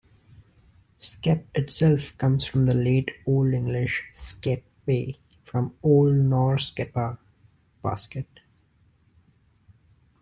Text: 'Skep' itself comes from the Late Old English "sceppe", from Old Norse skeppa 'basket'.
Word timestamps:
'Skep' 0.97 1.45
itself 1.53 2.17
comes 2.17 2.43
from 2.43 2.65
the 2.65 2.73
Late 2.73 3.11
Old 3.27 3.53
English 3.53 4.01
"sceppe", 4.11 5.17
from 5.43 5.75
Old 5.83 6.15
Norse 6.15 6.71
skeppa 6.73 7.19
'basket'. 7.83 8.39